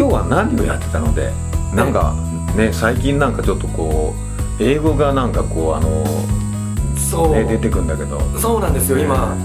[0.00, 1.30] 今日は何をやってたので
[1.74, 2.14] なんか
[2.56, 4.14] ね最近なんかちょっとこ
[4.58, 6.06] う英語がなんかこうあの、
[6.96, 8.18] そう、ね、出てくんだけど。
[8.38, 9.36] そうなんですよ今。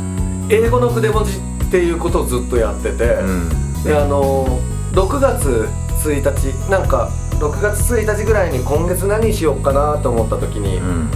[0.50, 3.84] 英語の筆文字っていうことをずっとやってて、うん。
[3.84, 4.46] であの
[4.94, 5.68] 6月
[6.04, 11.12] 1日なんか6月1日ぐらいに今月何しようかなと思った時に、うん。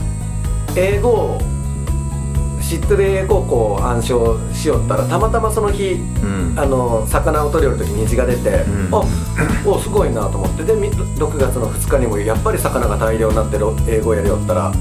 [0.76, 1.41] 英語を
[2.70, 6.54] 知ってる英語をこう暗唱しよったらたまたまその日うん。
[6.55, 8.96] あの魚を取り寄る時虹が出て、うん。
[8.96, 9.02] あ
[9.66, 10.63] おすごいなと思って。
[10.63, 14.71] でみ6月の2日にもやっぱり魚が大量になってる英語をやりよったら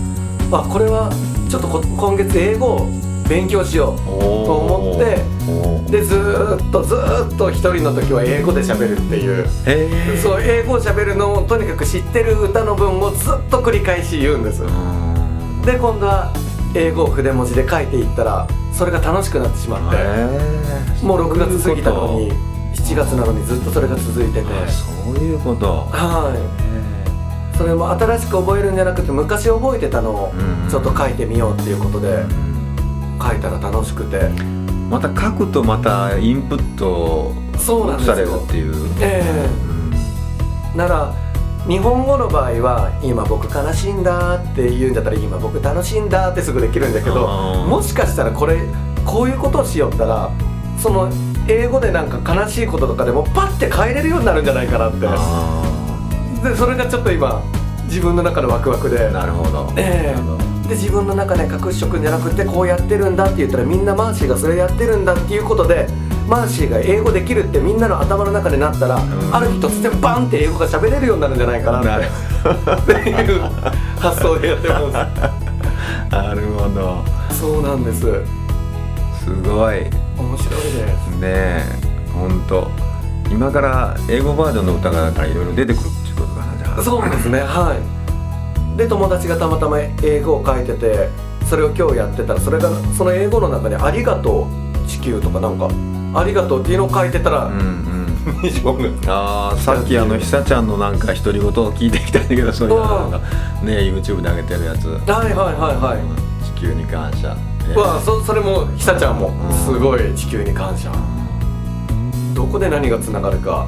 [0.52, 1.10] あこれは
[1.48, 2.86] ちょっとこ今月英語を
[3.26, 9.46] 勉強しようと思ってでずーっとずーっと一人の時は英語で喋るっていう。
[10.18, 15.62] そう英語を喋るのをとにかく知ってる歌の文をずっと繰り返し言うんですうん。
[15.62, 16.32] で今度は
[16.74, 24.46] 英語を筆文字で書いていったらそれが楽しくなってしまってへもう6月過ぎたのにそういうこ7月なのにずっとそれが続いてて。
[24.68, 25.86] そういうこと。
[25.90, 26.32] は
[27.54, 27.56] い。
[27.56, 30.70] それも新しく覚えるんじゃなくて昔覚えてたのをうん。
[30.70, 32.24] ちょっと書いてみようっていうことで
[33.20, 34.30] 書いたら楽しくて。
[34.88, 38.16] また書くとまたインプットさそうなんですよ。
[38.16, 38.74] れるっていう。
[39.00, 39.48] ええ。
[40.72, 40.78] うん。
[40.78, 41.12] なら
[41.68, 47.26] 日本語の場合は「今僕悲しいんだ」って言うんだったら「今僕楽しいんだ」ってすぐできるんだけど
[47.68, 48.58] もしかしたらこれ
[49.04, 50.30] こういうことをしよったら
[50.78, 51.10] その
[51.46, 55.06] 英語でなんか悲しいこととかでもパッて変えれるようになるんじゃないかなって。
[55.06, 55.62] あ
[56.42, 57.42] でそれがちょっと今
[57.84, 58.96] 自分の中のワクワクで。
[58.96, 59.70] ーなるほど。
[59.76, 60.12] ええ。
[60.12, 60.38] なるほど。
[60.68, 65.86] で自分の中で隠しとくんじゃなくてこうやってるんだって言ったらみんなマーシーがそれやってるんだっていうことで
[66.28, 69.34] マーシーが英語できるってみんなの頭の中でなったら、ん。
[69.34, 71.80] ある日突然バンって英語が喋れるようになるんじゃないかな。
[71.80, 73.40] っていう
[73.98, 74.78] 発想でやってま
[76.22, 77.02] なるほど。
[77.30, 78.06] すそうなんです。
[78.06, 78.24] 面
[79.18, 79.76] すごい。
[79.76, 81.18] ね白いです。
[81.22, 81.64] え
[82.12, 82.70] 本当
[83.30, 86.82] 今から英語バージョンの歌がいろいろ出てくるっていうことかなじゃあ。
[86.82, 87.40] そうですね。
[87.40, 87.98] はい。
[88.78, 91.08] で友達がたまたま英語を書いてて
[91.46, 94.46] それを今日やってたらそれがその英語の中に「ありがと
[94.84, 95.68] う地球」とかなんか
[96.18, 98.08] 「ありがとう」っていうのを書いてたら、うんうん。
[99.08, 103.10] あーさっきあの久ちゃんのなんか独り言を聞いてきたんだけどそういうのなん。
[103.10, 103.18] か
[103.62, 104.88] ね YouTube で上げてるやつ。
[104.88, 106.54] はいはいはいはい、うん。
[106.56, 107.28] 地球に感謝。
[107.28, 107.74] ね。
[107.74, 109.56] わあそそれもひさちゃんもうん。
[109.56, 110.90] すごい地球に感謝。
[112.34, 113.66] どこで何がつながるか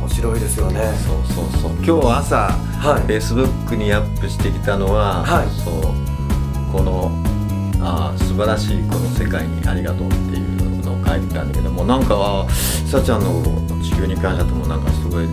[0.00, 0.80] 面白いですよね。
[1.06, 1.70] そうそうそう。
[2.02, 2.52] 今日朝は
[2.98, 3.10] い。
[3.10, 5.46] Facebook にアップしてきたのは、はい。
[5.64, 5.72] そう。
[6.72, 7.10] この
[7.80, 10.51] あー素晴らしいこの世界にありがとうっていう
[11.04, 13.42] 書いてたんだけどもなんかあーさちゃんの
[13.82, 15.26] 地球に感謝ともなんかすごい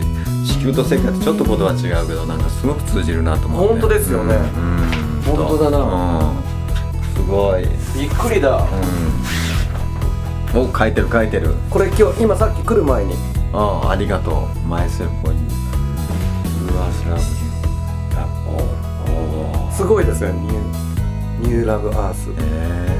[0.45, 2.41] 地球と世界ってちょっと言葉違うけどなん。
[2.41, 4.35] かすごく通じるなと思って本当ですよね。
[4.35, 4.41] うん。
[4.41, 4.89] うん
[5.37, 6.43] 本当だなうん
[7.15, 7.61] すごい、
[7.95, 8.65] びっくりだ。
[10.55, 11.53] うん、お書いてる書いてる。
[11.69, 13.13] これ今日今さっき来る前に。
[13.53, 14.67] ああありがとう。
[14.67, 17.19] myself for you you are love you
[18.15, 22.29] あおおすごいですよニューニューラブアース。
[22.39, 22.99] え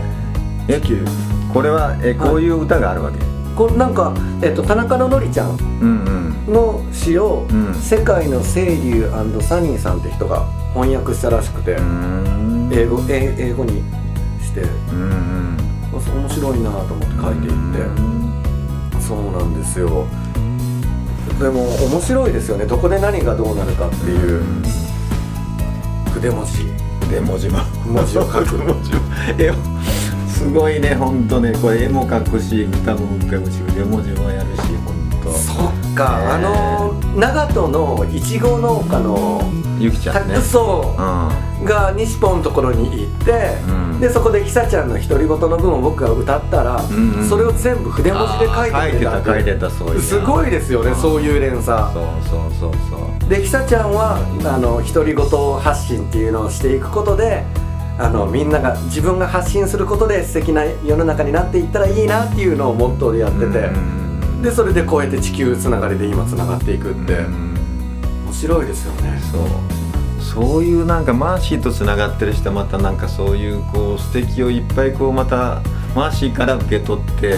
[0.68, 1.06] ー、え地球
[1.54, 3.18] これはえこういう歌があるわけ、
[3.56, 6.54] これなんか、えっと、田中ののりちゃんうんうん。
[6.54, 7.74] の詩を、うん。
[7.76, 9.10] 世界の清流
[9.42, 11.78] サニーさんって人が翻訳したらしくて、
[12.72, 13.84] 英語英英語に
[14.42, 14.62] して。
[14.62, 15.06] うんう
[15.56, 15.58] ん。
[15.92, 20.06] 面白いなと思って書いていって、そうなんですよ。
[21.40, 22.66] でも面白いですよね。
[22.66, 24.44] どこで何がどうなるかっていう。
[26.14, 26.66] 筆文字。
[27.10, 27.60] で文字も。
[27.86, 28.58] 文字を書く。
[28.64, 29.00] 文字も
[29.38, 29.56] 絵を
[30.40, 31.52] すごいね本当ね。
[31.62, 35.32] これ絵も描くし歌も書くし筆文字もやるし本当。
[35.34, 39.42] そっか、ねあの長門のいちご農家の
[39.78, 40.36] ゆきちゃんね。
[40.36, 44.00] たそうが西ポンのところに行って、うん。
[44.00, 47.28] でそこでひさちゃんの独り言の分を僕が歌ったら、んうん。
[47.28, 50.00] それを全部筆文字で書いてくれた書いてた書いてたそういう。
[50.02, 50.96] すごいですよね、うん。
[50.96, 51.94] そういう連鎖。
[51.94, 53.30] そうそうそうそう。
[53.30, 55.26] でひさちゃんはあの独り言
[55.60, 57.44] 発信っていうのをしていくことで
[58.00, 64.42] あのみんなが自分が発信することで素敵な世の中になっていったらいいなっていうのをモットーでやってて、うん。
[64.42, 67.56] でそれでこうやって地球つながりで今つながっていくって、うん。
[68.26, 69.20] 面白いですよね。
[69.32, 69.42] そう。
[70.22, 75.62] そういうなんかマーシーとつながってる人はまたなんかそういうこう素敵をいっぱいこうまた
[75.94, 77.36] マーシーから受け取って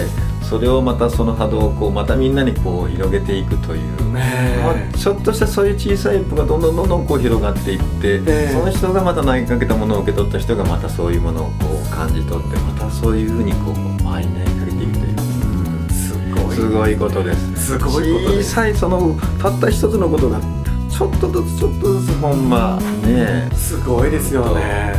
[0.52, 15.90] それをまたその波動をこうまたみんなにこう広げていくという、ねまあちょっとしたそういう小さい一歩がどんどんどんどんこう広がっていって、えその人がまた投げかけたものを受け取った人がまたそういうものをこう感じ取ってまたそういうふうにこう周りに投げかけていくという。
[15.90, 17.68] すごいすごいことです。
[17.68, 18.50] すごいことです。
[18.50, 20.42] 小さいそのたった一つのことが
[20.90, 24.96] ちょっとずつちょっとずつほんまねすごいですよね。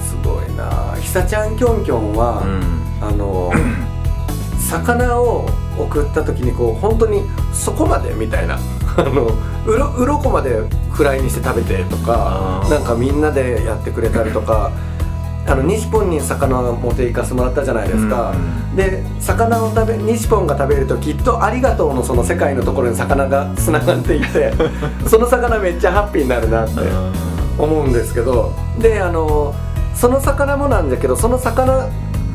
[0.00, 0.94] すごいな。
[1.00, 2.44] ひさちゃんきょんきょんは、
[3.00, 3.50] あの
[4.68, 5.46] 魚を
[5.78, 7.22] 送った時にこう本当に
[7.52, 8.58] そこまでみたいな
[8.96, 9.30] あの
[9.66, 14.70] うろ鱗までフライにして食べてとかなんかみんなでやってくれたりとか
[15.46, 18.34] あの西ポンに魚を持って行かせてもらったじゃないですか、
[18.76, 24.52] で魚を食べ西ポンが食べるときっと「ありがとう」のその世界のところに魚がつながっていって
[25.08, 26.82] その魚めっちゃハッピーになるなって
[27.56, 28.52] 思うんですけど。
[28.78, 29.54] であの
[29.98, 31.88] その魚もなんだけどその魚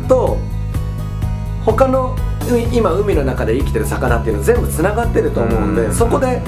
[0.10, 0.38] と
[1.66, 2.16] 他の
[2.52, 5.94] う今海の中で生きてる魚っていうの全部つながってると思うんでうん。
[5.94, 6.42] そこで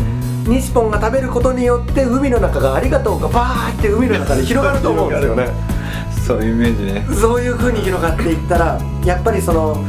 [0.47, 5.35] 西ポンが食べることによって海の中がありがとうがバーって海の中に広がると思うんですよ。
[5.35, 5.47] ね。
[6.27, 7.07] そういうイメージね。
[7.15, 9.83] そういう風に広がっていったらやっぱりその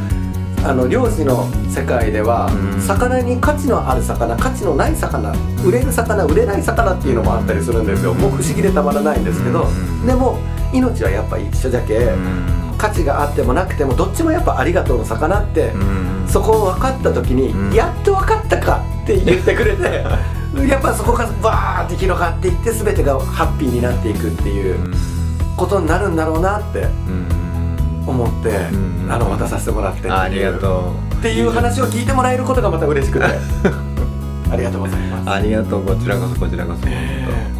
[0.63, 2.81] あの漁師の世界ではうん。
[2.81, 5.31] 魚に価値のある魚価値のない魚
[5.63, 8.13] 売れる魚売れない魚っていうのもあったりするんですよ。
[8.13, 10.07] もう不思議でたまらないんですけどうん。
[10.07, 10.39] でも
[10.73, 12.09] 命はやっぱ一緒じゃけ
[12.77, 15.73] 価値があってもなくてもどっちもやっぱありがとうの魚って
[16.27, 17.73] そこを分かった時にうん。
[17.73, 20.05] やっと分かったかって言ってくれて
[20.67, 24.93] やっぱそこがバーって広がっていって全てがハッピーになっていくっていう
[25.55, 26.87] ことになるんだろうなって
[28.05, 29.11] 思って、うん。
[29.11, 30.09] あの渡させてもらって。
[30.09, 33.25] ありがとっていう話を聞いてもらえることがまた嬉しくて。
[34.49, 35.27] ありがとうございます。
[35.27, 35.29] う。
[35.29, 35.81] ありがとう。
[35.83, 37.56] こちらこそこちらこそ。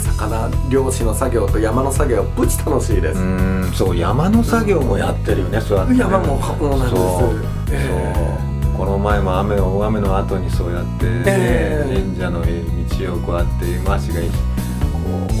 [0.00, 5.98] 魚漁師の作業と山の作業はぶち楽しいです、うんそう山の作業もやってるよねそうやってね。
[5.98, 7.42] 山もそうなんですそう。
[7.72, 12.02] えそうこの前も雨大雨の後にそうやってね、ええ。
[12.02, 14.26] 神社の道をこうやってマシがこ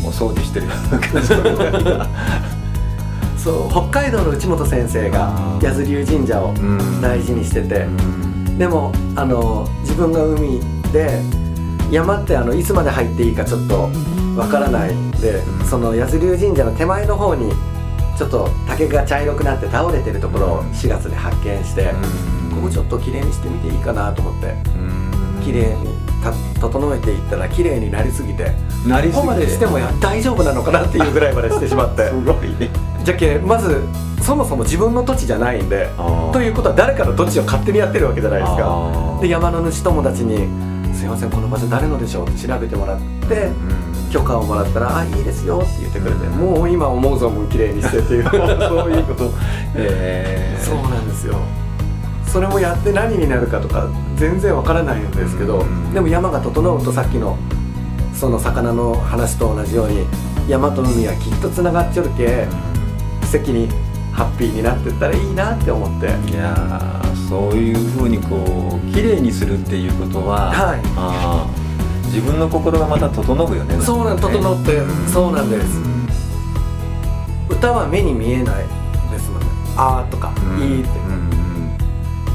[0.04, 1.28] うお掃除してるような感じ
[3.42, 5.30] そう北海道の内本先生が
[5.60, 8.58] 八頭龍神社をうん大事にしてて、うん。
[8.58, 10.60] でもあの自分が海
[10.92, 11.20] で
[11.90, 13.90] 山ってあのいつまで入っていいかちょっと
[14.36, 15.66] わからないんで、うん。
[15.66, 17.52] その八頭龍神社の手前の方に
[18.16, 21.92] ちょっと竹が茶色くなって倒れてるところを4月で発見して、
[22.54, 25.42] ここちょっと綺麗にしてみていいかなと思ってうん。
[25.44, 28.52] 綺麗にた整えていったら綺麗になりすぎて
[28.86, 29.14] なりすぎて。
[29.14, 32.08] ここまでしてもや大丈夫なのかなっていうぐらいまでしてしまって。
[32.08, 32.70] すごいね。
[33.04, 33.82] じゃけまず
[34.22, 35.88] そもそも自分の土地じゃないんで
[36.32, 39.18] ということは誰かの土地を勝手にやってるわけじゃないですか。
[39.20, 40.48] で山の主友達に
[40.96, 42.98] 「すいませんこの場所誰のでしょう?」って調べてもらっ
[43.28, 43.86] てうん。
[44.10, 49.30] 許可をもらったら「あいいですよ」って言ってくれてもう今思う存分綺麗にしてっていうそういうこと。
[49.74, 50.64] えー。
[50.64, 51.34] そうなんですよ。
[52.26, 55.92] それもやって何になるかとか全然わからないんですけどうん。
[55.92, 57.36] でも山が整うとさっきの
[58.14, 60.06] その魚の話と同じように
[60.48, 62.46] 山と海はきっとつながっちょるけ
[63.30, 63.68] 奇跡に
[64.12, 66.06] ハッピーになってったらいいなって思って。
[66.30, 70.80] いやーそういうふうにこう綺麗にするっていうことは、はい。
[70.96, 71.66] あー
[72.06, 73.78] 自分の心がまた整うよね。
[73.82, 74.80] そうなん整って
[75.12, 75.80] そうなんです。
[77.50, 78.64] 歌は目に見えない
[79.10, 79.46] ですもんね
[79.76, 80.62] 「あー」とか「うん。
[80.62, 80.90] いい」って。
[80.98, 81.26] うん。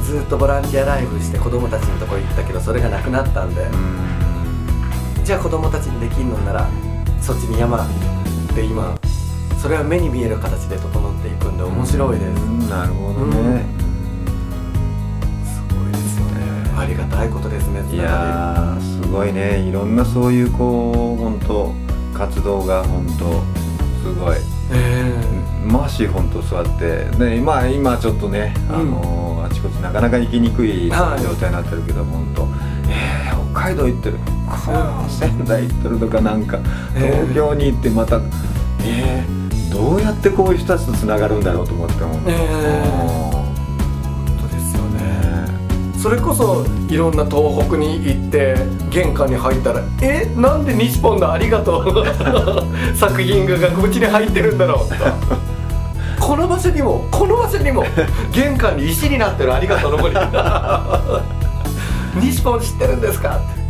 [0.04, 3.66] ずっとボランティアライブして子供たちのとこ行ったけどそれがなくなったんで。
[5.24, 6.68] じゃあ子供たちにできんのなら
[7.22, 7.88] そっちに山
[8.56, 8.96] で今
[9.62, 12.42] それは目に見える形で整っていくんで面白いです。
[12.42, 12.70] うん。
[12.70, 13.66] なるほどね
[16.82, 19.60] ありがたいことですねいやーすごいね。
[19.60, 21.74] いろんなそういうこう本当
[22.18, 23.42] 活動が本当
[24.10, 24.38] すごい。
[24.74, 25.14] え
[25.66, 28.76] マーシー本当そうやってね今今ちょっとね、うん。
[28.76, 31.24] あのーあちこちなかなか行きにくい状はい。
[31.38, 32.48] 態になってるけど、本当。
[32.90, 34.18] えー、北海道行ってる
[35.10, 36.60] 仙台行ってるとかなんか？
[36.96, 37.12] えー。
[37.28, 38.22] 東京に行ってまた
[38.84, 42.16] えー、どうやってこういう人たちとつながるんだろうと思っても、
[46.02, 48.56] それこそいろんな東北に行って
[48.90, 52.06] 玄関に入ったら「えなんで西本のありがとう」
[52.98, 54.96] 作品が額縁に入ってるんだろうと。
[54.96, 55.14] か
[56.20, 57.84] この場所にもこの場所にも
[58.32, 60.16] 玄関に石になってるありがとうの森
[62.16, 63.62] 西本知ってるんですかって。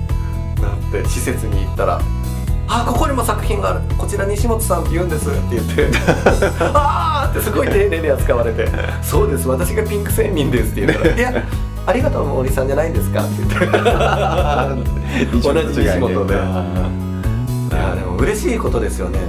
[0.61, 1.99] なって施設に行ったら
[2.67, 3.81] 「あここにも作品がある。
[3.97, 5.87] こちら西本さんって言うんです」って言って
[6.73, 8.67] 「ああ!」ってすごい丁寧に扱われて
[9.01, 11.43] 「そうです私がピンク仙人です」って言ったら「いや
[11.85, 15.41] ありがとう森さんじゃないんですか?」って言って。
[15.41, 16.33] 同じ西本で。
[16.33, 19.19] いやでも嬉しいことですよね。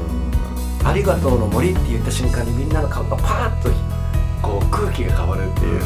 [0.85, 3.71] あありがとうの森」って言った瞬間にみんなの顔がパーッと
[4.43, 5.81] こう空気が変わるっていう、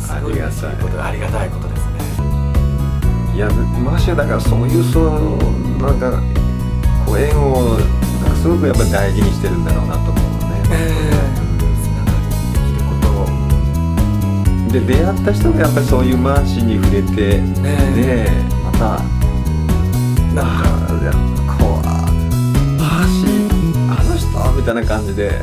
[0.00, 1.92] すごい嬉しいことありがたいことですね。
[3.34, 3.48] いや
[3.84, 6.10] マシュだからそういうそうなんか
[7.06, 7.78] こう縁を
[8.22, 11.47] なんかすごくやっぱり大事にしてるんだろうなと思うのね、つな
[14.68, 18.28] で出会った人がやっぱりそういうマーシーに触れて、ねで
[18.62, 19.02] また
[20.34, 20.78] なんか。
[21.58, 22.06] こうあ
[22.78, 23.36] マーシー
[23.90, 24.28] あの人？
[24.58, 25.42] みたいな感じで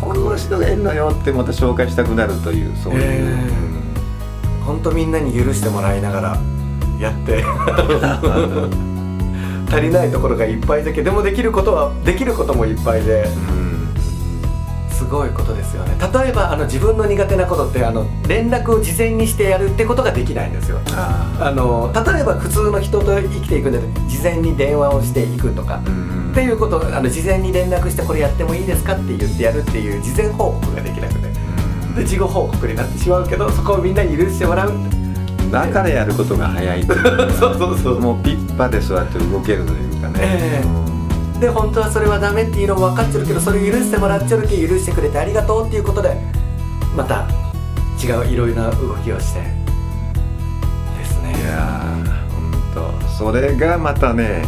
[0.00, 4.64] こんな人がいるのよってまた紹介したくなるというそういう、え。
[4.64, 6.38] 本当みんなに許してもらいながら
[7.00, 7.44] やって。
[9.70, 13.28] 足りないところがいっぱいだけでもできることはできることもいっぱいで。
[13.52, 13.57] うん
[14.98, 15.96] すごいことですよね。
[16.12, 20.80] 例えばあの自分の苦手なことってあの連絡を事前にしてやるってことができないんですよ。
[20.90, 25.80] ああの例えば普通の人と生きていくんだと事前に電話をしていくとか。
[25.84, 26.32] ーうん。
[26.32, 31.28] っていうことをあの事前に連絡してこれやってもいいですかって言ってやるっていう事前報告ができなくて。
[31.96, 34.72] で事後報告になってしまうけどそこをみんなに許してもらう。
[35.52, 36.84] だからやることが早い
[37.38, 38.00] そうそうそう。
[38.00, 40.66] もうピッパでそうやって動けるというかね、ええ。
[40.66, 40.87] うん
[41.40, 46.16] で本当はそれはダメっていうのも分かっちゃうけどそれを許してもらっちゃうけ許してくれてありがとうっていうことで
[46.96, 47.28] また
[48.02, 49.40] 違ういろいろな動きをして
[50.98, 51.34] ですね。
[51.36, 52.52] いやー本
[53.00, 53.08] 当。
[53.08, 54.44] それがまたね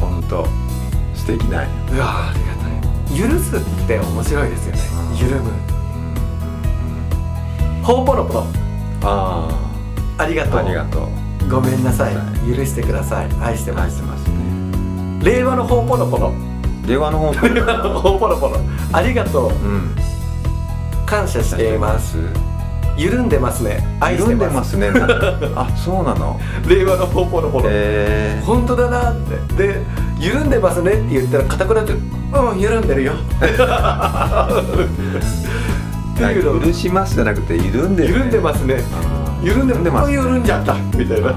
[0.00, 0.46] 本当
[1.14, 1.62] 素敵な。
[1.62, 3.18] うわありがたい。
[3.18, 4.80] 許すって面白いですよね。
[5.10, 5.16] うん。
[5.16, 5.50] 緩む。
[7.82, 8.46] ほうぽろぽろ
[9.02, 9.48] あ
[10.18, 10.60] ありがとう。
[10.60, 11.08] あありがと
[11.46, 11.48] う。
[11.50, 12.14] ごめんなさい。
[12.14, 13.28] は許してください。
[13.40, 14.02] 愛してます
[15.24, 16.32] 令和のほうぽろぽろ
[16.86, 18.58] 電話の方も令和のほうぽろぽろ
[18.92, 19.50] ありがとう。
[19.50, 19.96] うん。
[21.06, 22.18] 感謝しています。
[22.96, 23.82] 緩んでますね。
[24.00, 24.90] 愛してま緩んですますね。
[25.56, 26.38] あそうなの。
[26.68, 28.46] 令和のほうぽろぽろえー。
[28.46, 29.16] 本当だなっ
[29.56, 29.68] て。
[29.68, 29.82] で
[30.20, 31.96] 緩んでますねって言ったら硬くなってう。
[32.54, 33.12] ん緩んでるよ。
[33.34, 33.38] っ
[36.16, 36.60] ていうの。
[36.60, 38.76] 許しますじゃなくて緩んでる、ね、緩んでますね。
[38.92, 39.46] あー。
[39.46, 40.74] 緩んでま緩んでますす緩んじゃった。
[40.96, 41.34] みたいな。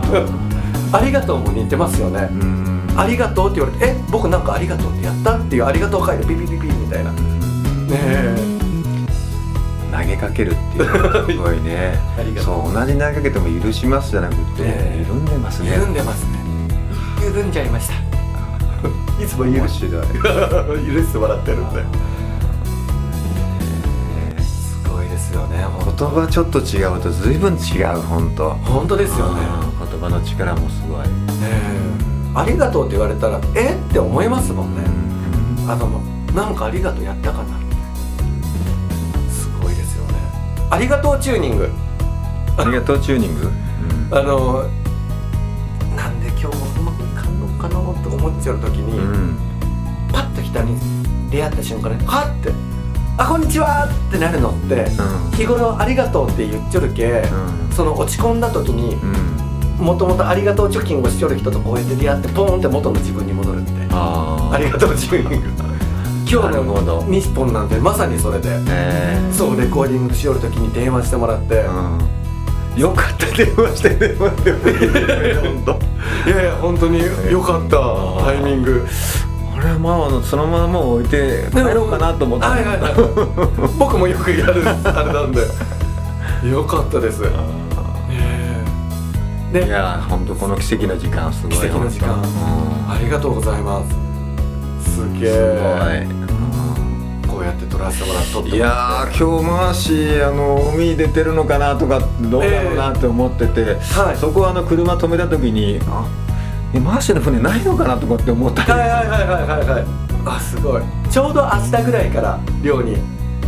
[0.91, 2.27] ありがとうも似てますよね。
[2.31, 2.66] うん
[2.97, 5.37] ありがとうって言われてえ僕なんかありがとうってやった？
[5.37, 7.11] っていうありがとう書いてピピピピみたいな。
[7.11, 7.19] ね
[7.91, 8.57] え。
[9.91, 11.01] 投げかけるっていう。
[11.03, 11.97] の がすごいね。
[12.19, 12.63] ありがとう。
[12.65, 14.97] そう同じ投げかけても許しますじゃなくて、え。
[14.99, 15.69] え緩んでますね。
[15.71, 16.39] 緩んでますね。
[17.23, 17.93] 緩んじゃいました。
[19.23, 19.91] いつも許し面白い。
[20.95, 21.83] 許してもらってるんで
[24.43, 25.65] すごいですよね。
[25.97, 29.41] 言葉ちょっと違うと随分違う本当本当ですよね。
[29.81, 29.89] うん。
[29.89, 31.09] 言葉の力もすごい、ね
[31.43, 31.76] え
[32.37, 33.73] ありがとうって言われたらえ？
[33.73, 34.83] って思いますもんね。
[35.67, 35.89] あの
[36.35, 37.57] なんかありがとうやったかな。
[39.27, 40.13] すごいですよね。
[40.69, 41.69] ありがとうチューニング。
[42.57, 43.51] ありがとうチューニング、
[44.11, 44.63] あの
[45.95, 49.37] なんで今日もうまくいかんのかなと思っちゃう時に、うん。
[50.11, 50.79] パッと人に
[51.31, 52.51] 出会った瞬間にはって
[53.17, 54.87] 「あこんにちは!」ってなるのって、
[55.35, 57.71] 日頃「ありがとう」って言っちょるけ、うん。
[57.71, 59.46] その落ち込んだ時にうん
[59.77, 63.71] もともと「ありがとう貯金」をしちょる人とこうやって出会ってポーンって元の自分に戻るって。
[63.91, 65.47] あありがとうチューニング
[66.29, 67.03] 今日なるほど。
[67.03, 68.59] の日本なんてまさにそれで。
[68.67, 71.59] えそうレコーディングしよる時に電話してもらって、
[72.75, 74.53] うん、よかった電話して電話して
[75.35, 76.99] 本当いやいや本当に
[77.31, 78.85] よかったタイミング。
[79.55, 82.49] 俺はまあそのままもう置いて帰ろうかなと思った。
[82.49, 82.93] はいはいはい。
[83.79, 85.41] 僕もよくやるあれなんで。
[86.51, 87.23] よかったです
[89.51, 92.13] でいや本当この奇跡の時間すごい奇跡の時間。
[92.15, 92.21] うん
[92.89, 93.83] ありがとうございま
[94.83, 94.93] す。
[94.95, 96.07] すげすえ
[97.25, 104.17] ごこうやって撮らせてもらっとっていいやー今日もしあの海出てるのかなとかどうだろうなって思ってて、はい。
[104.17, 106.07] そこはあの車止めた時にあ。
[106.73, 109.85] えマーシャの船ないのかなとかって思ったり、はいはいはいはいはいはい。
[110.25, 110.81] あすごい。
[111.09, 112.97] ちょうど明日ぐらいから寮に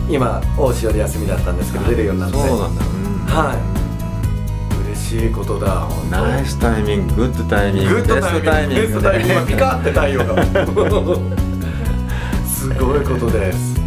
[0.10, 2.38] 今大潮で休みだったんですけど出るようになって。
[2.38, 3.26] そうなんだ、うん。
[3.26, 3.58] はい。
[3.58, 3.79] 嬉
[5.00, 5.88] しいことだ。
[6.12, 10.44] ナイスタイミンググッドタイミンググッドタイミングベストタイミング今ピカって太陽が。
[12.46, 13.80] すごいことです。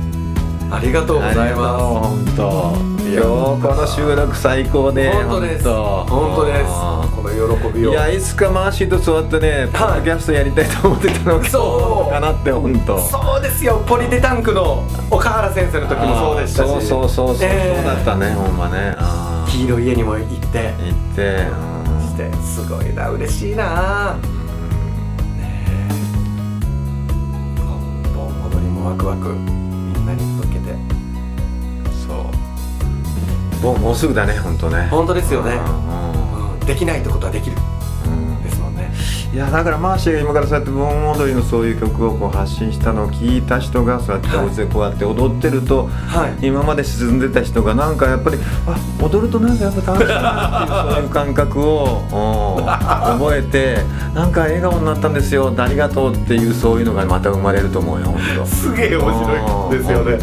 [0.71, 2.93] ありがとうございま本当。
[3.03, 5.69] 今日この収録最高すで本当です。
[5.69, 6.47] 本当。
[6.47, 6.65] です。
[6.65, 7.29] この
[7.69, 7.91] 喜びを。
[7.91, 12.99] いやいつかマーシーと座ってねポッドキャストやりたいと思ってたのがそうかなって本当。
[12.99, 13.85] そうですよ。
[13.87, 16.67] ポリデタンクの岡原先生の時もそうでしたし。
[16.67, 18.97] そうそうそうそう、ええそうだったねほんまね。
[18.97, 20.73] あー黄色い家にも行って。
[20.73, 22.01] 行って、うん。
[22.01, 24.17] してすごいな嬉しいな。
[25.37, 25.89] ねえ。
[28.15, 29.29] 盆踊りもワクワク。
[29.29, 30.75] みんなに届けて。
[32.07, 32.15] そ
[33.61, 33.63] う。
[33.63, 34.89] もうもうすぐだね本当ね。
[34.91, 35.53] 本当ですよね。
[35.53, 36.53] うん。
[36.53, 36.61] うん。
[36.61, 37.57] できないってことはできる
[39.33, 46.47] いやだからマーシーが今からそうやって盆踊りのそういう曲をこう発信したのを聞いた人がそうやってお家でこうやって踊ってると、はい。
[46.47, 48.37] 今まで沈んでた人がなんかやっぱり
[48.67, 53.79] あ踊るとなんかやっぱ楽しいなっていうそういう感覚を うん覚えて
[54.15, 60.19] なんか笑顔になったんですよありがとうっていうそういうのがまた生まれると思うよ本当すげえ面白いですよね。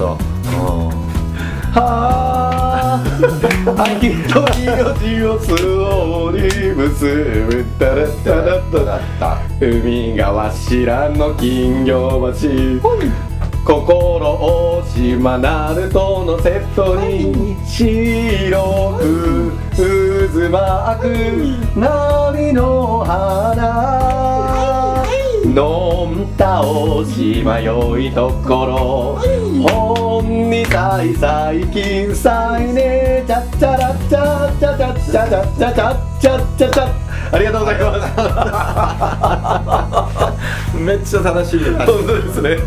[1.72, 2.69] はあ、
[3.78, 7.06] 秋と命をスローに結
[7.50, 12.80] ぶたらたらたらた海がわしらの金魚鉢
[13.66, 24.59] 心を島ナルトのセットに白く渦巻く波の花。
[25.60, 29.20] のんたをしまよいところ。
[29.68, 33.26] 本にさい最近さいね。
[33.28, 36.88] チャッチャラッチャッチャチャッチャチャッチャチャッチャッチャチャ
[37.32, 37.92] ありがとうございま
[40.72, 40.78] す。
[40.78, 41.62] めっちゃ正しい。
[41.62, 42.58] よ 本当ですね。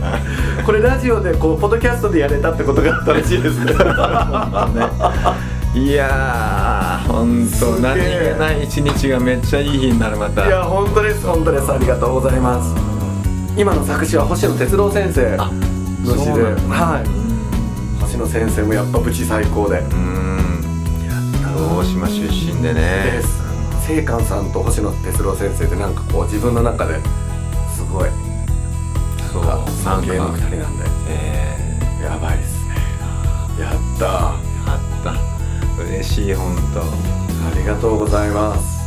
[0.66, 3.72] これラジオでこうポッドキャストでやれたってことがあったらしいですね
[5.74, 10.46] いやー本当何気ない一日がめっちゃいい日になるまた。
[10.46, 11.72] いや本当です本当です。
[11.72, 12.74] ありがとうございます。
[13.56, 15.50] 今の作詞は星野哲郎先生あ
[16.04, 16.42] の詩で。
[16.68, 18.02] はい。
[18.02, 19.78] 星野先生もやっぱプチ最高で。
[19.78, 20.62] うん。
[21.78, 22.82] 大島出身でね。
[23.16, 23.40] です。
[23.86, 27.00] 聖寛さんと星野哲郎先生ってなんかこう自分の中で
[27.74, 28.10] すごい
[29.32, 29.44] そう。
[29.46, 30.84] なんか尊敬の二人なんで。
[31.08, 32.76] えやばいですね。
[33.58, 34.51] やった
[35.88, 36.80] 嬉しい本当。
[36.80, 36.84] あ
[37.56, 38.80] りがとうございます。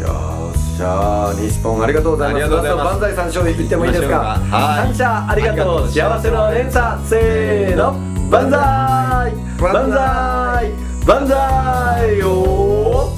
[0.00, 2.50] よっしゃー西ポンありがとうございます。
[2.50, 4.40] ラスト万歳三唱言ってもいいですか？
[4.50, 7.92] 感謝ありがとう幸せの連鎖せーの
[8.30, 9.34] 万歳。
[9.60, 10.72] 万歳。
[11.06, 12.18] 万歳。
[12.18, 13.10] よ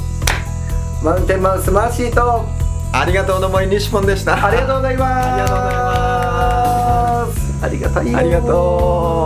[1.01, 1.05] ー。
[1.05, 2.45] マウンテンマウスマーシーと。
[2.93, 4.47] ありがとうの森西ポンでした。
[4.47, 5.13] ありがとうございます。
[5.23, 5.57] ありがとう。
[5.57, 5.77] ござい
[7.33, 9.26] ますありがたいよーありがとう